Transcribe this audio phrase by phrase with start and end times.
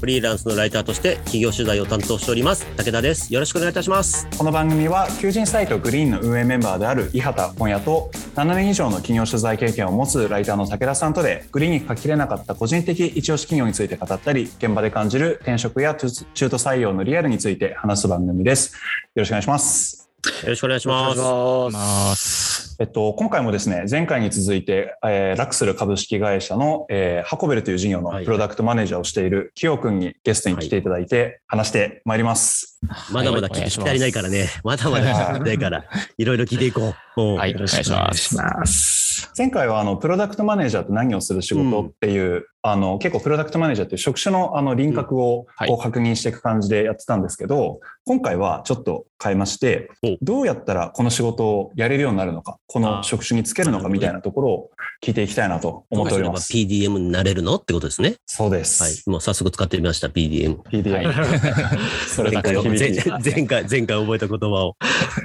[0.00, 2.66] フリーランスのライターとして企業取材を担当しております。
[2.76, 3.32] 武田です。
[3.32, 4.26] よろしくお願いいたします。
[4.36, 18.74] この番組は求人サイト Green の運営メンバーである伊畑今夜と7年以上の企業取材経験を持つライターの武田さんとで Green に書ききれなかった個人的一押し企業について語ったり現場で感じる転職や中途採用のリアルについて話す番組です。
[19.14, 20.10] よろしくお願いします。
[20.42, 22.49] よろしくお願いします
[22.80, 32.78] えっと、今回もですね、前回に続いて、えー、ラクスル株式会社の、えー、ハコベルという事業のプロダクトマネージャーをしているキヨ君にゲストに来ていただいて話してまいります。
[32.88, 34.48] はい、まだまだ聞き足りないからね。
[34.64, 35.84] まだまだ聞き足りないから、
[36.16, 37.20] いろいろ聞いていこう。
[37.36, 39.30] はい、よろしくお願いします。
[39.36, 54.70] 前回はあのプロダクトマネージャーと何をする仕事っていう、うん、あの結構プロダクトマネージャーっていう職種のあの輪郭をこう確認していく感じでやってたんですけど、今回はちょっと変えまして、どうやったらこの仕事をやれるようになるのか、この職種につけるのかみたいなところを
[55.02, 56.52] 聞いていきたいなと思っております。
[56.52, 58.16] PDM になれるのってことですね。
[58.26, 58.82] そうです。
[58.82, 58.92] はい。
[59.06, 60.56] もう早速使ってみました、PDM。
[60.56, 61.12] PDM。
[62.08, 64.76] それだけ前回、前回覚えた言葉を。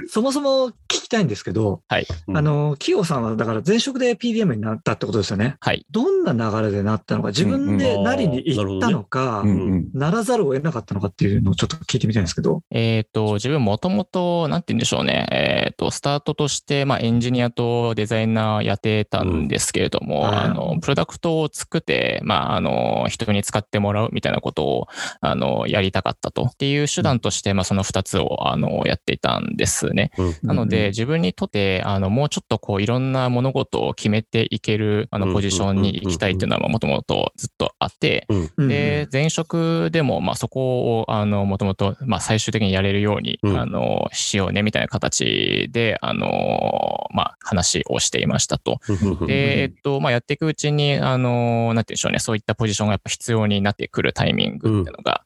[0.08, 2.06] そもそも聞きたいんですけど、はい。
[2.32, 5.56] あの、キヨさんはだから前職で PDM になったってことですよね。
[5.60, 5.84] はい。
[5.90, 9.44] どんな流れでなったのか、自分でなりに行ったのか、
[9.94, 12.62] ならざるを得なかったのかっていうのをちょっと聞いてみたいんですけど。
[12.70, 15.26] えっ、と、自分もともと、なんて言うんでしょうね。
[15.30, 24.88] えっ、と、スタートとして、まあ、エンジニアとデザイナーやってたんですけれども、うん、あの、プロダクトを作って、まあ、あの、人に使ってもらうみたいなことを、
[25.20, 26.44] あの、やりたかったと。
[26.44, 30.10] っていう手段として、まあ、その二つを、あの、やっていたんですね。
[30.18, 38.26] うん、なので、自分にとって、あの、もうちょっとこう、いろんな物事を決めていける、あの、ポジションに行きたいっていうのは、もともとずっとあって、
[38.68, 48.80] で、前職でも、まあ、そこを、あの、もともと、まあ、最終的にやれるように、あの、しようね、みたいな形で、あの、まあ、話をしていましたと。
[49.26, 55.24] で、えっと、まあ、やっていくうちに、あの、なんていうんでしょうね、そういったポジションがやっぱ必要になってくるタイミングっていうのが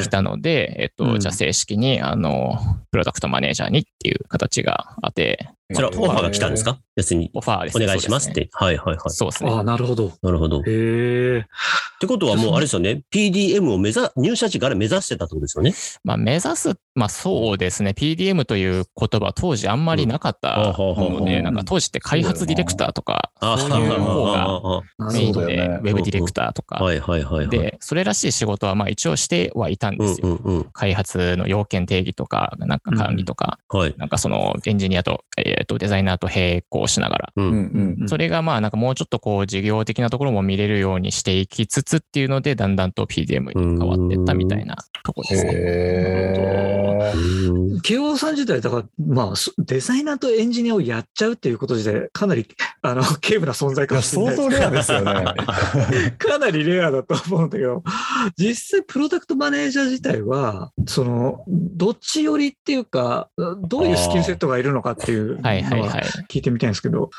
[0.00, 2.58] 来たので、えっと、じゃあ正式に、あの、
[2.90, 6.78] プロダクトマネージャーにっていう形があって、それはオファーが来たんですか？
[6.94, 7.30] 別に。
[7.34, 7.82] オファーです。
[7.82, 8.48] お願いしますって。
[8.52, 9.10] はいはいはい。
[9.10, 9.50] そうですね。
[9.50, 10.12] ああ、なるほど。
[10.22, 10.58] なるほど。
[10.58, 11.38] へえ。
[11.38, 11.42] っ
[12.00, 13.02] てことはもうあれですよね。
[13.12, 15.72] PDM を目指、入社時から目指してたってことですよね？
[16.04, 17.90] まあ目指す、まあそうですね。
[17.96, 26.82] PDM という言葉当時あんまりなかったので、なんか当時って開発ディレクターとか、そういう方がメインで、ウェブディレクターとか。
[26.82, 27.48] はいはいはい。
[27.48, 30.66] で、それらしい仕事はまあ一応してはいたんですよ。
[30.72, 33.58] 開発の要件定義とか、なんか管理とか、
[33.96, 37.32] なんかそのエンジニアと、えっと、デザイナーと並行しながら。
[38.06, 45.52] それがまあなんかもうちょっとこう事業的なところも見れるようにしていきつつっていうので、だんだんと PDM に変わっていったみたいなとこですね。
[45.54, 47.12] へ
[47.82, 48.32] 慶応さん。
[48.32, 52.46] 自体、だから、まあ、デザイナーとエンジニアをやっちゃうっていうこと自体、かなり、
[52.82, 55.34] あの、軽部な存在かもしれない相当レアですよね。
[56.18, 57.50] かなりレアだと思うん。
[57.50, 57.82] だけど、
[58.36, 63.28] 実際、プロダクトマネージャー自体は、その、どっち寄りっていうか、
[63.62, 67.10] どういうスキルセットがいるのかっていうのは聞いてみたいんですけど。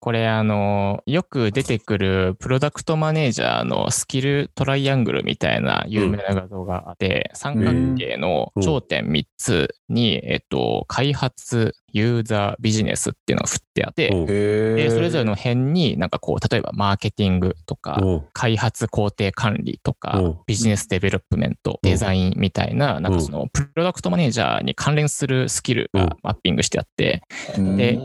[0.00, 18.00] これ、あの、よく出てくるプロダクトマネージャーのスキルトライアングルみたいな有名な画像があって、うん、三角形の頂点3つに、えっと、開発、ユーザー、ビジネスっていうのが振ってあって、で、それぞれの辺になんかこう、例えばマーケティングとか、
[18.32, 27.22] 開発工程管理とか、ビジネスデベロップメント、デザインみたいな、なんかそのプロダクトマネージャーに関連するスキルがマッピングしてあって、
[27.56, 27.98] で、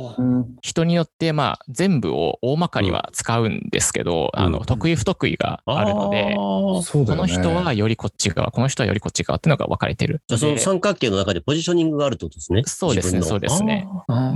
[0.61, 6.81] 人によってまあ全部を大まかには使うんですけど、あの、得意不得意があるので、こ
[7.15, 10.23] の人はよりこっち側、この人はよりこっち側っていうのが分かれてる。
[10.27, 12.63] じゃあその三角形の中でポジショニングがあるってことですね。
[12.65, 13.87] そうですね、そうですね。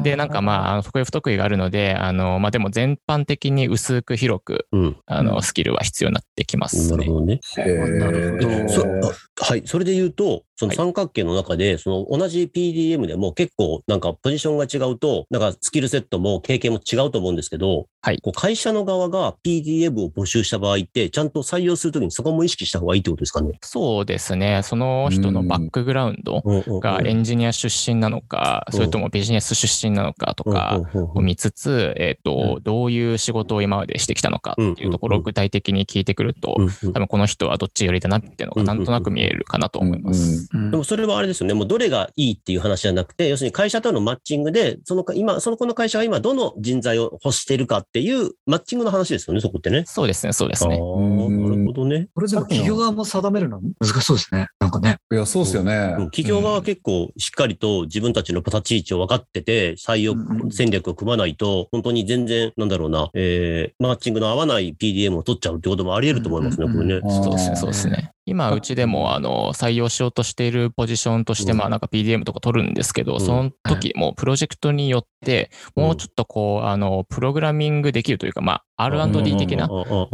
[0.03, 6.97] で、なんかまあ、得意不得意があるので、あの、まあでも全般的に薄く広く、うん、あの、スキルは必要になってきますね。
[6.97, 7.39] なるほどね。
[7.57, 9.11] なるほど。
[9.41, 9.63] はい。
[9.65, 18.19] それで言うと、その三角形の中で、その同じ PDM でも結構なんかポジションが違うと、なんかスキルセットも経験も違うと思うんですけど、はい。
[18.21, 23.59] こう会社の側が PDM を募集した場合って、ちゃんと採用するときにそこも意識した方がいいってことですかね？
[23.61, 24.61] そうですね。
[24.63, 26.41] その人のバックグラウンド
[26.79, 30.81] がエンジニア出身なのか、それともビジネス出身なのかとか
[31.13, 36.55] を見つつ、えっ、と、どういう仕事を今までしてきたのかっていうところを具体的に聞いてくると、
[36.93, 40.47] 多分この人はどっち寄りだなっていうのがなんとなく見えるかなと思います。
[40.53, 41.53] でもそれはあれですよね。
[41.53, 49.83] もうどれがいいっていう話じゃなくて、要するに会社とのマッチングで、その今、そのこの会社が今どの人材を欲しているかっっていうマッチングの話ですよね、そこってね。
[49.87, 50.77] そうですね、そうですね。
[50.77, 52.07] なるほどね。
[52.13, 53.59] これでも企業側も定めるの？
[53.79, 54.47] 難しそうですね。
[54.59, 54.97] なんかね。
[55.11, 55.95] いや、そうですよね。
[56.11, 60.15] 企業側は結構しっかりと自分たちの立ち位置を分かってて、採用
[60.51, 67.01] 戦略を組まないと、本当に全然、なんだろうな、えー、マッチングの合わない PDM を取っちゃうってこともあり得ると思いますね、これね。
[67.09, 68.11] そうですね、そうですね。
[68.29, 79.67] 今、うちでも、あの、採用しようとしているポジションとして、まあ、なんか PDM とか取るんですけど、その時、もうプロジェクトによって、もうちょっとこう、あの、プログラミングできるというか、まあ、R&D 的な、あ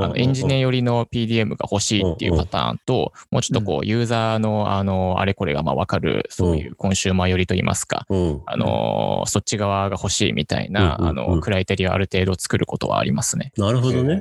[0.08, 8.06] の、エンジニア寄りの PDM が欲しいっていうパターンと、もうちょっとこう、ユーザーの、あの、あれこれが、まあ、わかる、そういうコンシューマー寄りといいますか、
[8.46, 13.52] あの、そっち側が欲しいみたいな、あの、クライテリアある程度作ることはありますね。
[13.58, 14.16] なるほどね。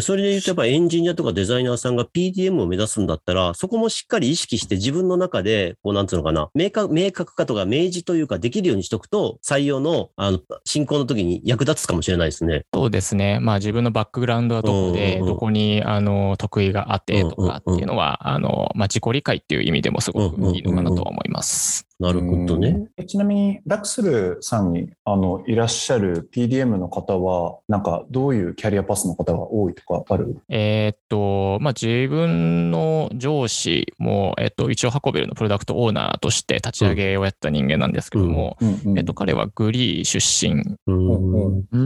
[0.00, 12.64] それで言うと、やっぱエンジニアとかデザイナーさんが PDM を目指すんだったら、そこもしっかり意識して自分の中で、こう、なんつうのかな、明確、明確化とか明示というかできるようにしとくと、採用の、あの、進行の時に役立つかもしれないですね。
[12.72, 13.38] そうですね。
[13.40, 21.85] まあ自分のバックグラウンドはどこで、どこに、あの、得意があってとかっていうのは、あの、まあ自己理解っていう意味でもすごくいいのかなとは思います。
[21.98, 22.88] なるほどね。
[23.06, 30.38] ちなみに、ダックスルさんにあのいらっしゃる PDM の方は、なんかどういうキャリアパスの方が多いとかある？
[30.50, 38.58] えっと、まあ、自分の上司も、えっと、一応ハコベルのプロダクトオーナーとして立ち上げをやった人間なんですけども、
[38.96, 40.76] えっと、彼はグリー出身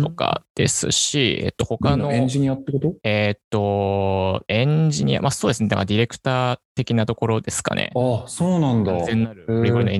[0.02, 2.12] とかですし、えっと、他の。
[2.12, 2.94] エンジニアってこと？
[3.04, 5.68] えっと、エンジニア、まあそうですね。
[5.68, 7.92] だからディレクター的なところですかね。
[7.94, 9.04] あそうなんだ。
[9.04, 9.44] 全なる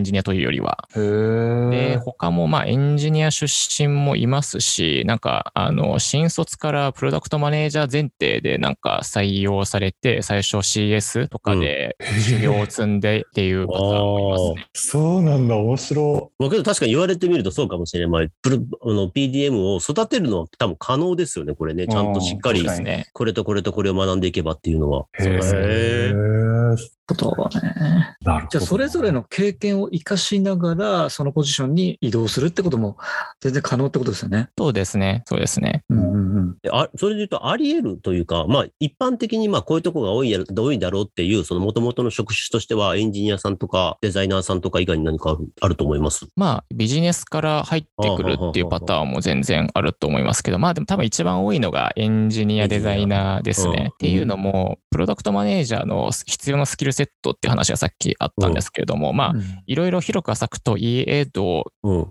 [0.01, 0.89] ンジニアというよりは。
[0.95, 14.69] で、他もまあエンジニア出身もいますし、なんか、あの、新卒からプロダクトマネージャー前提でなんか採用されて、最初 CS とかで修行を積んでっていうパターンもいますね。
[14.73, 16.51] そうなんだ、面白い。
[16.51, 18.31] けど確かに言われてみるとそうかもしれない。
[18.43, 21.87] プロあの PDM を育てるのは多分可能ですよね、これね。
[21.87, 25.07] ちゃんとしっかり、ね、これとこれとこれを学んでいけばっていうのは。
[25.19, 27.00] へえ。
[27.15, 28.17] ことね。
[28.23, 28.49] なるほど。
[28.51, 32.97] じゃあ、それぞれの経験を活かしながら、そのポジションに移動するってことも
[33.41, 34.51] 全然可能ってことですよね。
[34.59, 35.23] そうですね。
[35.27, 35.85] そうですね。
[35.89, 36.57] うんうんうん。
[36.71, 46.27] あそれで言うと、あり得るというか、まあ、一般的にまあ、こういうとこが多いや多いだろうっていう、その元々の職種としては、エンジニアさんとかデザイナーさんとか以外に何かあるあると思います？
[46.37, 53.91] まあ、ビジネスから入ってくるっていうパターンも全然あると思いますけど、まあ、でも多分一番多いのがエンジニア、デザイナーですね。
[53.93, 59.35] っていうのも、プロダクトマネージャーの必要なスキルセットっていう話がさっきあったんですけれども、まあ、
[59.67, 61.65] いろいろ広く浅くといえど、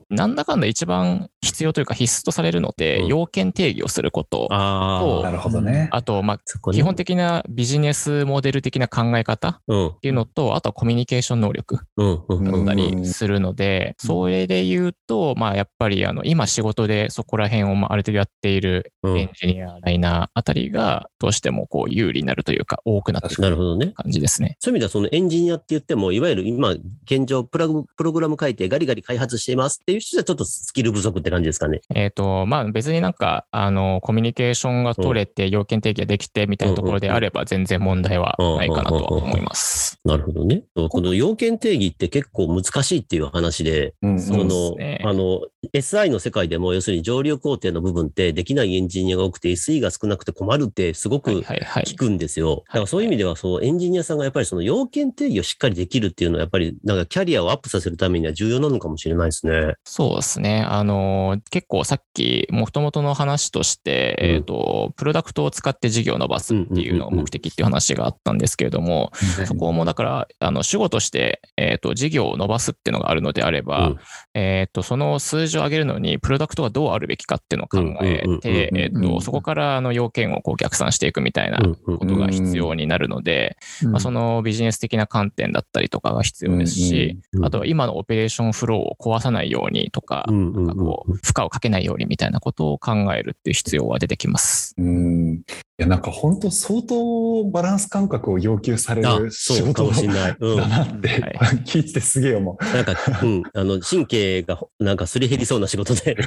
[0.10, 5.90] なんだかんだ一番必要というか必須とされるので、要件定義をすることと、なるほどね。
[5.92, 23.58] あと、まあ、基本的なビジネスモデル的な考え方っていうのと、あとはコミュニケーション能力だったりするので、それで言うと、まあ、やっぱり、あの、今仕事でそこら辺をある程度やっているエンジニア、ライナーあたりが、どうしてもこう有利になるというか、多くなってくる
[23.94, 24.58] 感じですね。
[24.60, 26.72] そういう意味では、そのエンジニアって言っても、いわゆる今、
[27.04, 31.82] 現状プラグ、プログラム書いてガリガリ開発していますっていう人はちょっとスキル不足って感じですかね。
[31.94, 40.00] えっ、ー、と、まあ別になんか、あの、コミュニケーションが取れて、要件定義ができてみたいなところであれば、全然問題はないかなとは思います。
[40.06, 40.64] なるほどね。
[40.90, 45.42] この要件定義って結構難しいっていう話で、うん、その、ね、あの、
[45.74, 52.64] SI の世界でも、要するに上流工程の部分ってできないエンジニアが多くて SE が少なくて困るってすごく聞くんですよ。
[52.68, 59.74] だからそういう意味では、そう、エンジニアさんがやっぱりその要件定義をしっかりできるっていうのは、やっぱりなんかキャリアをアップさせるためには重要なのかもしれないですね。
[59.84, 60.62] そうですね。
[60.62, 69.12] あの、結構さっき、もともとの話として、うん、えっ、と、プロダクトを使って事業を伸ばすっていうのが目的っていう話があったんですけれども、
[69.48, 73.98] そこもだから、あの、主語として、えっ、と、事業を伸ばすっていうのがあるのであれば、うん、
[74.34, 94.74] えっ、と、その数字を上げるのに、プロダクトがどうあるべきかっていうのを考えて、えっと、そこからあの要件をこう逆算していくみたいなことが必要になるので、まあ、そのビジネス的な観点だったりとかが必要ですし、あとは今のオペレーションフローを壊さないようにとか、なんかこう、負荷をかけないようにみたいなことを考えるっていう必要は出てきます。
[94.80, 95.34] うん。
[95.36, 95.49] い
[95.80, 100.38] や、なんか本当相当バランス感覚を要求される仕事かもしれない。
[100.38, 102.76] だなって、聞いててすげえ思う。
[102.76, 102.94] なんか、
[103.24, 106.18] うん、あの、神経がなんかすり減りそうな仕事で。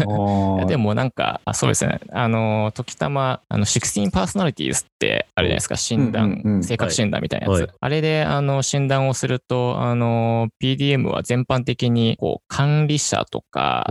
[0.66, 2.00] でもなんか、そうですね。
[2.12, 5.76] あの、時たま、あの、16パーソナリティーズってあるじゃないですか。
[5.76, 7.60] 診断、うんうんうん、性格診断みたいなやつ。
[7.60, 13.86] はい、あれで、あの、診断をすると、あの、PDM は全般的に、こう、管理者とか、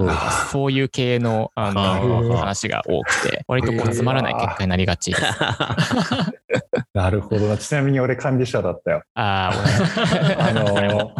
[0.52, 5.24] そういう系の、あの、話が多くて、割とこう、つまらない結果になりがちちです。
[6.94, 7.58] なるほどな。
[7.58, 9.04] ちなみに俺管理者だったよ。
[9.16, 11.12] ああ、あの、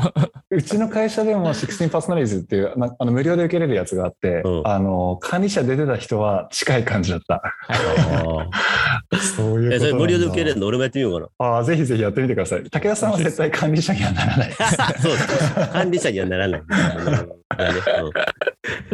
[0.52, 7.42] うちの会社でも16パーソナリーズっていう、あの無料で受けれるやつがあって、うん、あの、管理者出てた人は近い感じだった。
[9.36, 11.50] そういうそれ無料で受けれるの俺もやってみようかな。
[11.56, 12.64] ああ、ぜひぜひやってみてください。
[12.64, 14.52] 武田さんは絶対管理者にはならない。
[15.02, 15.54] そうです。
[15.72, 16.62] 管理者にはならない。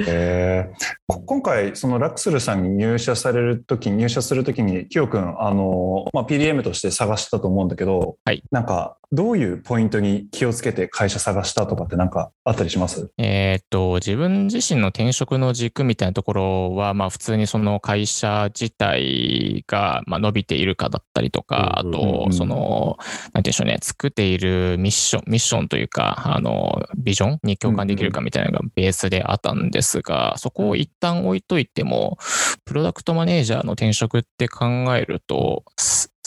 [0.08, 13.10] えー、今回、そのラクスルさんに入社されるとき、入社するときに、キヨ君、あの、まあ、PDM として探したと思うんだけど、はい、なんか、どういうポイントに気をつけて会社探したとかってなんかあったりします？
[13.18, 22.98] えっと、自分自身の転職の軸みたいなところは、まあ普通にその会社自体がまあ伸びているかだったりとか、あと、その、
[23.34, 32.20] なんていうんでしょうね、作っているミッション、ミッションというか、あの、ビジョンに共感できるかみたいなのがベースであったんですが、そこを一旦置いといても、
[32.64, 35.64] プロダクトマネージャーの転職って考えると、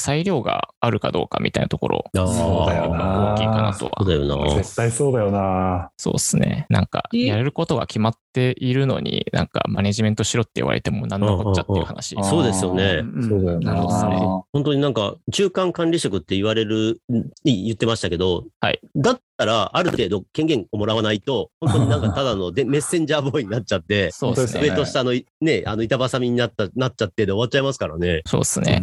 [0.02, 3.34] 裁量があるかどうかみたいなところ、そうだよな。
[3.34, 3.92] 大きいかなとは。
[3.98, 4.54] そうだよな。
[4.54, 5.90] 絶対そうだよな。
[5.96, 6.66] そうですね。
[6.68, 12.16] なんか、やれることが決まっているのに、なんか、マネジメントしろって言われても何のこっちゃっていう話。
[12.22, 13.02] そうですよね。
[13.28, 13.74] そうだよな。
[14.52, 17.00] 本当になんか、中間管理職って言われる、
[17.44, 18.80] 言ってましたけど、はい。
[18.96, 24.68] だったら、ある程度権限をもらわないと、本当になんかただので メッセンジャーボーイになっちゃって、そうですね。
[24.68, 28.22] 上と下のね、あの板挟みになった、なっちゃってで終わっちゃいますからね。
[28.26, 28.82] そうですね。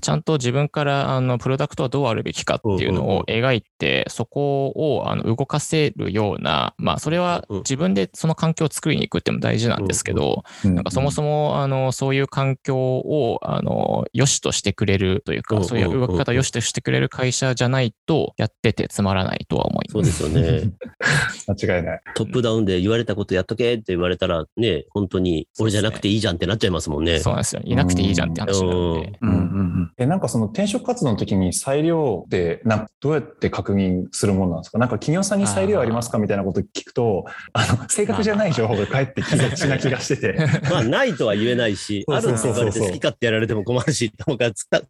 [0.00, 20.12] ちゃんと自分から、あの、プロダクトはどうあるべきかっていうのを描いて、そこをあの動かせるような、まあ、それは自分でその環境を作りに行くっても大事なんですけど、なんかそもそも、あの、そういう環境を、あの、良しとしてくれるというか、そういう動き方を良しとしてくれる会社じゃないと、やっててつまらないとは思います。
[20.12, 20.72] そうですよね。
[21.46, 22.00] 間違いない。
[22.14, 27.20] トップダウンで言われたことやっとけって言われたら、ね、本当に、俺じゃなくていいじゃんってなっちゃいますもんね。
[27.20, 27.62] そうなんですよ。
[27.64, 29.18] いなくていいじゃんって話になるんで。
[29.20, 34.78] うんうんうん、え、なんかその転職活動の時に裁量ってなどうやって確認するものなんですか？
[34.78, 40.38] なんか企業さんに裁量ありますかみたいなこと聞くと、あの、正確じゃない情報が返ってきがちな気がしてて。
[40.70, 44.12] まあ、ないとは言えないし、 あるって言われて好き勝手やられても困るし、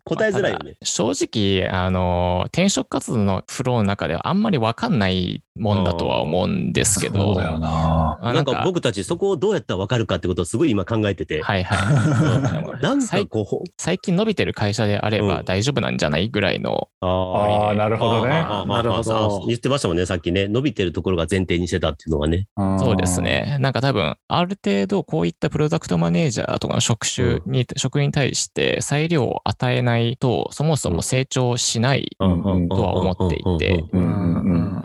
[0.05, 0.76] 答えづらいよね。
[0.83, 7.35] 正直、あの、転職活動のフローの中ではあんまりわかんないもんだとは思うんですけど。
[7.35, 8.19] そうだよな。
[8.23, 11.43] なんか僕たちそこをどうやったらわかるかってことをすごい今考えてて。
[11.43, 11.75] はいは
[12.78, 12.78] い。
[12.83, 13.69] なんかこう。
[13.76, 16.88] 最近伸びてる会社であれば大丈夫なんじゃないぐらいの。
[17.00, 18.30] ああ、なるほどね。
[18.30, 19.45] なるほど。
[19.47, 20.49] 言ってましたもんね、さっきね。
[20.49, 22.49] 伸びてるところが前提にしてたっていうのはね。
[22.78, 23.57] そうですね。
[23.61, 33.85] なんか多分、ある程度こういったプロダクトマネージャーとかの職種に、職に対して裁量を与えないと、そもそも成長しないとは思っていて、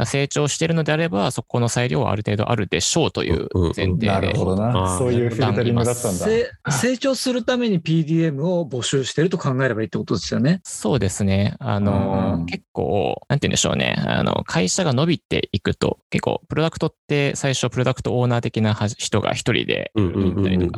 [0.06, 4.08] 成長してるのであれば、そこの裁量はある程度あるでしょうという前提で。
[4.08, 4.98] なるほどな。
[4.98, 6.72] そういうフィルタリングだったんだ。
[6.72, 10.62] 成長するために PDM を募集してると考えればいいってことですよね。
[10.64, 11.56] そうですね。
[11.60, 13.96] あの、結構、なんて言うんでしょうね。
[14.06, 19.92] あの、会社が伸びていくと、結構、プロダクトって最初プロダクトオーナー的な人が一人で、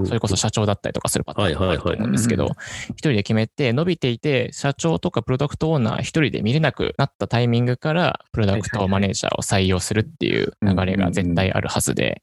[0.06, 2.50] それこそ社長だったりとかするパターンがあると思うんですけど、
[2.90, 12.22] 一人で決めて伸びていて、社長とかプロダクトオーナー一人で見れなくなったタイミングから、プロダクトマネージャーを採用するっていう流れが絶対あるはずで、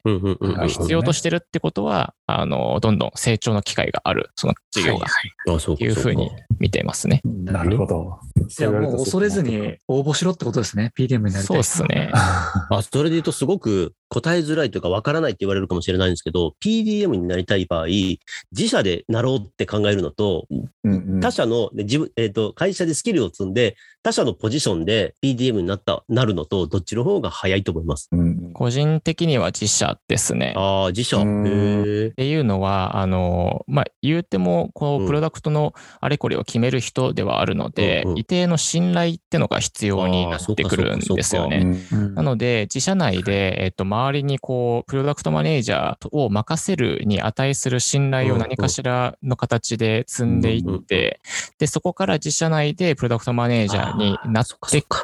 [0.69, 7.21] 必要としてるってことは、あの、どんどん成長の機会がある、その事業が、っていうふうに見てますね。
[7.25, 8.19] なるほど。
[8.59, 10.93] いや、もう恐れずに応募しろってことですね。
[10.99, 11.43] PDM になりたい。
[11.45, 12.11] そうですね。
[12.15, 20.47] あ、それで言うとすごく答えづらいというか分からないって言われるかもしれないんですけど、PDM になりたい場合、自社でなろうって考えるのと、
[20.85, 28.09] うんうん、他社の、自分、えっ、ー、と、会社でスキルを積んで、他社のポジションで PDM になった、なるのと、どっちの方が早いと思います？
[28.12, 30.54] うん、個人的には自社ですね。
[30.57, 31.19] ああ、自社。
[31.19, 41.78] っていうのは、あの、まあ、言うても、こう、プロダクトのあれこれを決める人ではあるので、うんうん、一定の信頼ってのが必要になってくるんですよね。
[42.14, 51.21] なので、自社内で、えっ、と、周りにこう、プロダクトマネージャーを任せるに値する信頼を何かしらの形で積んでいって、
[51.59, 54.54] で、そこから自社内でプロダクトマネージャーになって、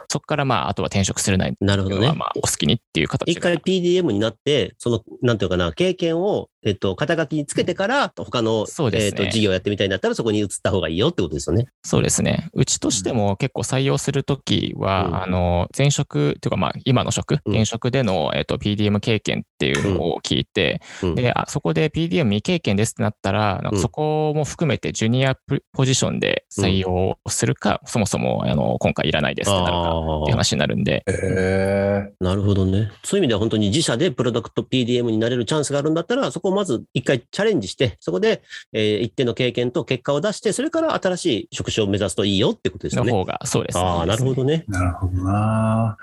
[0.08, 2.12] そこからまあ、あとは転職するないなるほどね。
[2.12, 11.68] まあ、お好きにっていう形一回 PDM になって、その、なんていうかな、経験をえっと、肩書きにつけてから、他の、ね、えっと、事業やってみたいんだったら、そこに移った方がいいよってことですよね。
[11.84, 12.48] そうですね。
[12.52, 25.36] うちとしても結構採用するときは、うん、あの、前職というか、まあ、今の職、現職での、えっと、PDM 経験っていうのを聞いて、うん、で、あそこで PDM 未経験ですってなったら、そこも含めてジュニア
[25.72, 31.04] ポジションで採用するか、そもそも、あの、今回いらないですってなるかっていう話になるんで。
[31.06, 32.90] へなるほどね。
[33.04, 43.04] そういう意味では本当に自社でプロダクト PDM になれるチャンスがあるんだったら、そここをまず一回チャレンジして、そこで、えー、一定の経験と結果を出して、それから新しい職種を目指すといいよってことですね。
[43.04, 43.84] の方が、そうです、ね。
[43.84, 44.64] ああ、なるほどね。
[44.68, 45.96] なるほどな。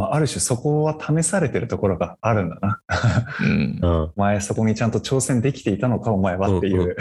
[0.00, 2.80] まあ、ある種そこは試されてるところがあるんだな。
[3.38, 6.96] うん、お前そこにちゃんと挑戦できていたのかお前はっていう。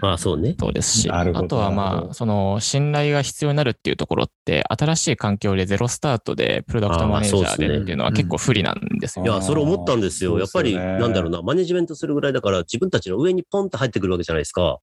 [0.00, 0.54] まあそうね。
[0.60, 9.24] そうですし、あとはまあその信頼が必要になるっていうところって新しい環境でゼロスタートでプロダクトマネージャーでっていうのは結構不利なんですよ。
[9.24, 10.38] いや、それ思ったんですよ。
[10.38, 14.78] やっぱりなんだろうな、マネジメントするぐらいだから自分たちの上にポンと入ってくるわけじゃないですか。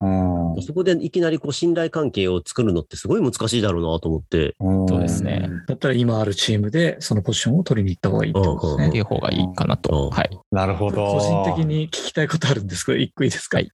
[0.62, 4.58] そこでいきなりこう信頼関係を作るのってすごい難しいだろうなと思って。
[4.60, 5.50] そうですね。
[5.66, 8.88] だったら今あるチームでそのポジションを取りに行った方がいいってことですね。
[8.90, 10.10] っていう方がいいかなと。
[10.10, 10.40] はい。
[10.52, 11.14] なるほど。
[11.14, 13.70] 個人的に聞きたいことあるんですけど、一個いいですか、はい、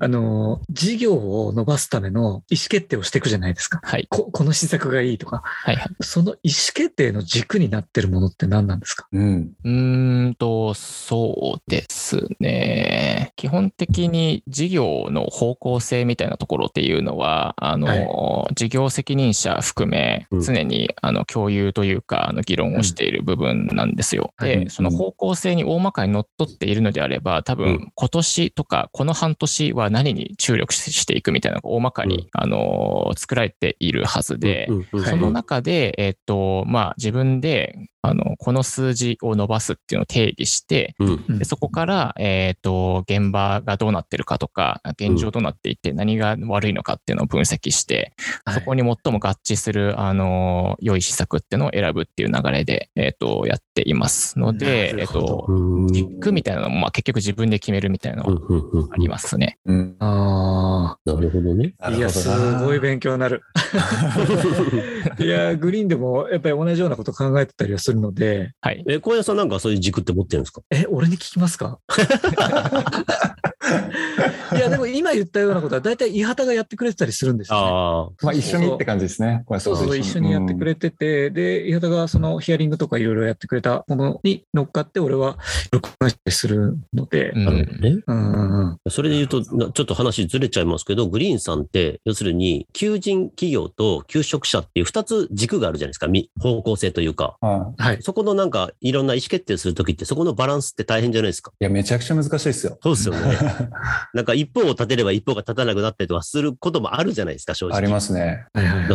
[0.00, 3.80] あの、事業を伸ばすための意思決定をしていくじゃないですか。
[3.82, 4.06] はい。
[4.10, 5.42] ここの施策がいいとか。
[5.44, 5.86] はい、はい。
[6.00, 9.06] その意思決定の軸になってるものって何なんですか？
[9.12, 9.52] うん。
[9.64, 13.32] うんと、そうですね。
[13.36, 24.32] 基本的に事業の方向性みたいなところっていうのは、あの、はい、事業責任者含め、常に、あの共有というか、あの議論をしている部分なんですよ。
[24.38, 34.68] うん、で、その方向性に大まかにのっとっているのであれば、多分今年とかこの半年は何に注力していくみたいなのが大まかに、あの作られているはずで、
[35.06, 48.12] その中で、えっ、と、まあ自分であの、この数字を伸ばすっていうのを定義して、うん、でそこから、えっ、ー、と、現場がどうなってるかとか、現状どうなっていて何が悪いのかっていうのを分析して、
[48.46, 55.46] うん、そこに最も合致する、あの、良い施策っていうのを選ぶっていう流れで、えっ、ー、と、やっていますので、えっ、ー、と、
[55.92, 58.48] キックみたいなのも、まあ、結局自分で決めるみたいなのが
[58.92, 59.58] ありますね。
[59.64, 61.74] うん、ああ、なるほどね。
[61.96, 63.42] いや、すごい勉強になる。
[65.18, 68.52] いや、グリーンでもやっぱり同じようなこと考えてたりはするので。
[68.60, 68.84] はい。
[68.88, 70.62] え、小屋さんなんかそういう軸って持ってるんですか？
[70.70, 71.78] え、俺に聞きますか？
[74.54, 77.62] いや、でも今言ったようなことは大体、伊畑がやってくれてたりするんですよ、ね。
[77.64, 78.10] ああ。
[78.22, 79.44] まあ一緒にって感じですね。
[79.58, 85.38] そうそう、一緒にやってくれてて、うん、で、伊畑がそのヒアリングとかいろいろやってくれたものに乗っかって、俺は
[85.72, 87.32] 録画したりするので。
[87.32, 88.02] なるほどね。
[88.06, 88.78] うん。
[88.88, 96.04] それで言うと、ちょっと話ずれちゃいますけど、グリーンさんって、要するに、求人企業と求職者っていう二つ軸があるじゃないですか。
[96.38, 97.36] 方向性というか。
[97.40, 98.02] はい。
[98.02, 101.52] そこのなんか、いろんな意思決定するときって、そこのバランスって大変じゃないですか。
[101.60, 102.78] いや、めちゃくちゃ難しいですよ。
[102.82, 103.53] そうですよね。
[104.14, 107.76] なんか一方を立てれば一方が立たなくなったりとかすることもあるじゃないですか、正直。
[107.76, 108.46] ありますね。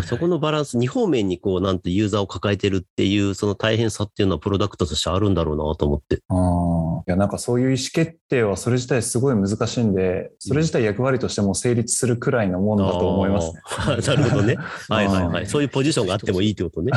[0.04, 6.22] そこのバランス、2方面にこう、なんてユーザーを抱えてるっていう、その大変さっていうのはプロダクトとしてあるんだろうなと思って。
[6.30, 7.04] ああ。
[7.08, 13.62] いや、なんかそういう意思決定はそれ自体すごい難しいんで、それ自体役割としても成立するくらいのものだと思いますね。
[14.16, 14.56] なるほどね。
[14.90, 15.48] はいはいはい。
[15.48, 16.92] そういうポジションがあってもいいってことね。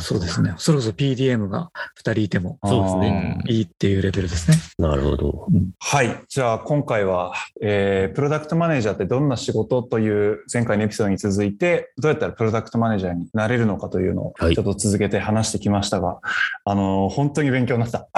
[0.00, 0.54] そうですね。
[0.56, 3.42] そろそろ PDM が2人いても、そうですね。
[3.48, 4.56] いいっていうレベルですね。
[4.78, 5.46] なるほど。
[5.78, 6.24] はい。
[6.28, 16.18] じゃあ今回は、えー、プロダクトマネージャーってどんな仕事という前回のエピソードに続いて、どうやったらプロダクトマネージャーになれるのかというのをちょっと続けて話してきましたが、はい、
[16.64, 18.08] あの、本当に勉強になった。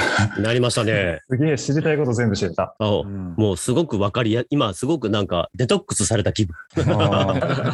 [0.40, 1.20] なりましたね。
[1.28, 2.74] すげえ知りたいこと全部知れた。
[2.78, 6.54] うん、もうすごくわかりや、今すごくなんかデトックスされた気分。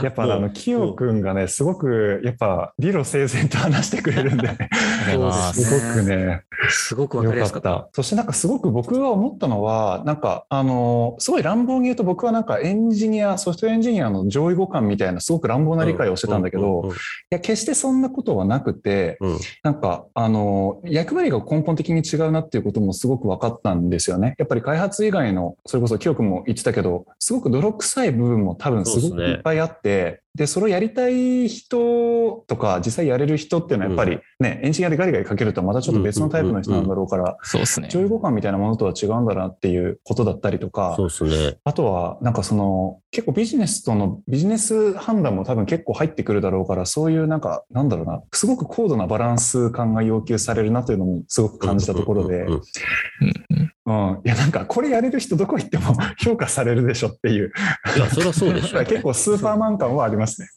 [0.03, 4.49] やっぱあの、キヨくんがね、すごくやっぱ理路整然と話してくれるんで、
[5.53, 7.89] すごくね、すごくわかりやすかった。
[7.93, 10.86] そしてなんかすごく僕が思ったのは、なんかあの、
[11.19, 16.95] すごい乱暴に言うと僕はなんかエンジニア、ソフトウェアエンジニアの上位互換みたいなすごく乱暴な理解をしてたんだけど、い
[17.31, 24.35] や、決してそんなことはなくて、うん、なんかあの、役割が根本的に違うなっていうこともすごく分かったんですよね。
[24.39, 37.89] やっぱり開発以外の、それこそ記憶も言ってたけど、すごく泥臭い部分も多分すごくいっぱいあって、で、それをやりたい人とか、実際やれる人っていうのはやっぱりね、うん、エンジニアでガリガリかけるとまたちょっと別のタイプの人なんだろうから、そうですね。
[37.89, 41.59] 上位互換みたいなものとは違うんだなっていうことだったりとか、そうですね。
[41.65, 52.47] あとは、なんかその、結構ビジネスとのビジネス判断も多分結構入ってくるだろうから、そういうなんか、なんだろうな、すごく高度なバランス感が要求されるなというのもすごく感じたところで、
[53.87, 57.53] うん、いやなんかこれやれる人どこ行っても 評価されるでしょっていう。
[57.97, 58.85] いや、それはそうでしょ、ね。
[58.87, 60.49] 結構スーパーマン感はありますね。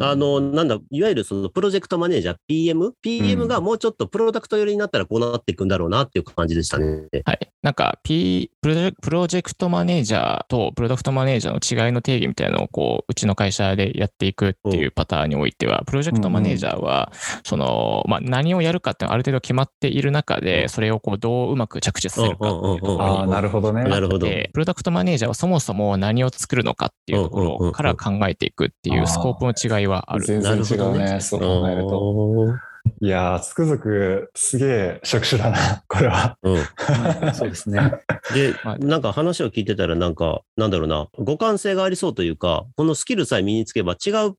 [0.00, 7.08] あの、なんだ、いわゆるそのプロジェクトマネージャー、PM、PM がもうちょっとプロダクト寄りになったらこうなっていくんだろうなっていう感じでしたね。
[7.24, 7.52] はい。
[7.62, 8.68] なんか、P、プ
[9.10, 17.12] ロジェクトマネージャーとプロダクトマネージャーの違いの定義みたいなのをこう、うちの会社でやっていくっていうパターンにおいては、プロジェクトマネージャーは、
[17.44, 23.84] その、まあ、何をやるかっていうのはある程度決まっている中で、それをこう、どううまく着地させるかっていうところあなるほどね。
[23.84, 24.26] なるほど。
[24.26, 30.24] プロダクトマネージャーはそもそも何を作るのかっていうところから考えていくっていうスコープの違いはある。
[30.24, 31.20] 全然違うね。
[31.20, 32.69] そう考えると。
[33.02, 36.36] いやー、つくづくすげえ職種だな、 これは。
[36.42, 36.64] うん、
[37.32, 37.94] そうですね。
[38.34, 44.34] で、なんか話を聞いてたら、なんか、なんだろうな、互換性がありそうというか、このスキルさえ身につけば違う、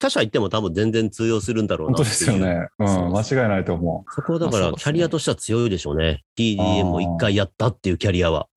[0.00, 2.68] 他社行っても多分全然通用するんだろうな本当ですよね。
[2.80, 4.12] うん、間違いないと思う。
[4.12, 6.24] そこだから、キャリアとしては強いでしょうね。
[6.36, 8.48] PDM も一回やったっていうキャリアは。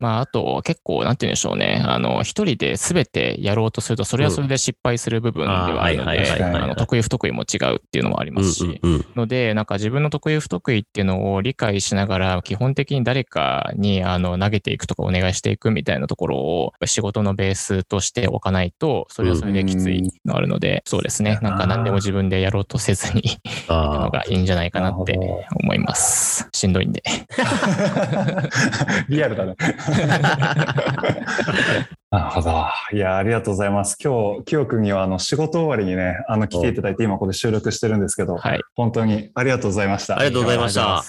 [0.00, 1.82] まあ、あと、結構、なんて言うんでしょうね。
[1.84, 8.80] あの、一人で全てやろうとすると、それはそれで失敗する部分ではあるので、得意不得意も違うっていうのもありますし、
[9.14, 21.38] ので、なんか自分の得意不得意っていうのを理解しながら、基本的に誰かにあの投げていくとかお願いしていくみたいなところを仕事のベースとしておかないと、それはそれできついのあるので、そうですね。
[21.42, 25.18] なんか何でも自分でやろうとせずにいくのがいいんじゃないかなって
[25.62, 26.48] 思います。
[26.52, 27.02] しんどいんで。
[29.08, 29.54] リアルだね。
[32.14, 32.64] なるほど。
[32.92, 33.96] いや、ありがとうございます。
[34.00, 40.16] 今日、きよくんには、あの、仕事終わりにね、あの、来ていただいて、今ここで収録してるんですけど、はい、本当にありがとうございました。
[40.16, 41.02] ありがとうございました。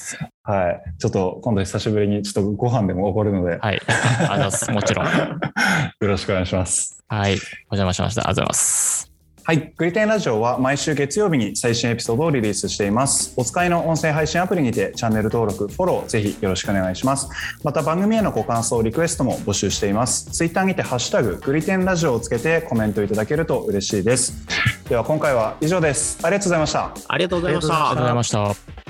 [0.52, 0.82] はい。
[0.98, 3.60] ちょっと、今度久しぶりに、ちょっとご飯でもおごるので。
[3.62, 3.82] はい。
[3.88, 5.06] ありもちろん。
[5.06, 5.12] よ
[6.02, 7.04] ろしくお願いします。
[7.08, 7.34] はい。
[7.70, 8.22] お邪魔しました。
[8.22, 9.15] ありがとうございます。
[9.48, 9.74] はい。
[9.78, 13.32] グリテンラジオは毎週月曜日に最新エピソードをリリースしています。
[13.38, 17.30] お使いの音声配信アプリにてチャンネル登録、フォローぜひよろしくお願いします。
[17.64, 20.32] また番組へのご感想、リクエストも募集しています。
[20.32, 24.34] ツイッターにてハッシュタググリテンラジオをつけてコメントいただけると嬉しいです。
[24.90, 26.18] では今回は以上です。
[26.24, 26.92] ありがとうございました。
[27.08, 27.76] ありがとうございました。
[27.76, 28.85] ありがとうございました。